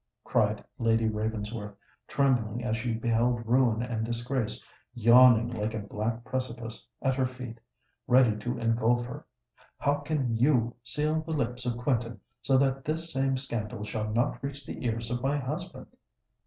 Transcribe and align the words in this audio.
cried 0.23 0.63
Lady 0.79 1.07
Ravensworth, 1.07 1.75
trembling 2.07 2.63
as 2.63 2.75
she 2.75 2.91
beheld 2.91 3.45
ruin 3.45 3.83
and 3.83 4.03
disgrace 4.03 4.65
yawning 4.95 5.47
like 5.51 5.75
a 5.75 5.79
black 5.79 6.23
precipice 6.25 6.87
at 7.03 7.13
her 7.13 7.27
feet, 7.27 7.59
ready 8.07 8.35
to 8.37 8.57
engulph 8.57 9.05
her: 9.05 9.27
"how 9.77 9.97
can 9.99 10.35
you 10.35 10.75
seal 10.83 11.21
the 11.21 11.29
lips 11.35 11.67
of 11.67 11.77
Quentin, 11.77 12.19
so 12.41 12.57
that 12.57 12.83
this 12.83 13.13
same 13.13 13.37
scandal 13.37 13.83
shall 13.83 14.11
not 14.11 14.41
reach 14.41 14.65
the 14.65 14.83
ears 14.83 15.11
of 15.11 15.21
my 15.21 15.37
husband?" 15.37 15.85